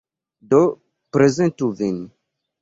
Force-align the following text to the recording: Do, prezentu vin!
Do, 0.53 0.61
prezentu 1.17 1.71
vin! 1.83 2.01